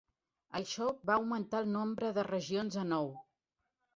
[0.59, 3.13] Això va augmentar el nombre de regions a nou.